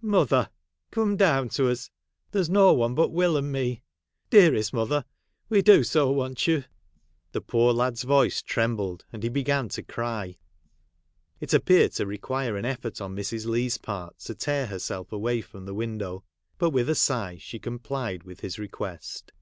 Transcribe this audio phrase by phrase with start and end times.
[0.00, 0.48] Mother!
[0.90, 1.90] come down to us.
[2.30, 3.82] There 's no one but "Will and me.
[4.30, 5.04] Dearest mother,
[5.50, 6.64] we do so want you.'
[7.32, 10.38] The poor lad's voice trem bled, and he began to cry.
[11.38, 13.44] It appeared to require an effort on Mrs.
[13.46, 16.24] Leigh's part to tear herself away from the window,
[16.56, 19.32] but with a sigh she complied with his request.